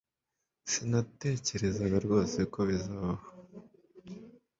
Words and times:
Sinatekerezaga 0.71 1.97
rwose 2.05 2.39
ko 2.53 2.59
bizabaho 2.69 3.25